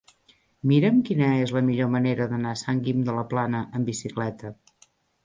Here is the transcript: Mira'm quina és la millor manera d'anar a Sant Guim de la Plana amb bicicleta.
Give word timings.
Mira'm 0.69 0.95
quina 1.09 1.27
és 1.41 1.53
la 1.57 1.61
millor 1.67 1.91
manera 1.95 2.27
d'anar 2.31 2.53
a 2.53 2.59
Sant 2.63 2.79
Guim 2.87 3.05
de 3.11 3.15
la 3.19 3.27
Plana 3.35 3.63
amb 3.81 3.91
bicicleta. 3.91 4.53